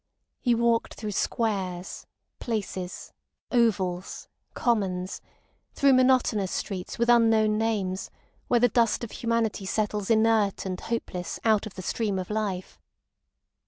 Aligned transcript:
He 0.39 0.55
walked 0.55 0.95
through 0.95 1.11
Squares, 1.11 2.07
Places, 2.39 3.13
Ovals, 3.51 4.29
Commons, 4.55 5.21
through 5.75 5.93
monotonous 5.93 6.49
streets 6.51 6.97
with 6.97 7.07
unknown 7.07 7.59
names 7.59 8.09
where 8.47 8.59
the 8.59 8.67
dust 8.67 9.03
of 9.03 9.11
humanity 9.11 9.67
settles 9.67 10.09
inert 10.09 10.65
and 10.65 10.81
hopeless 10.81 11.39
out 11.45 11.67
of 11.67 11.75
the 11.75 11.83
stream 11.83 12.17
of 12.17 12.31
life. 12.31 12.79